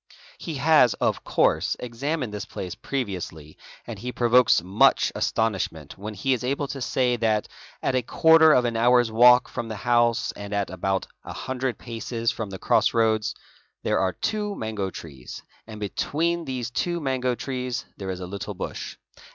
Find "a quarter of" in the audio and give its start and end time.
7.93-8.65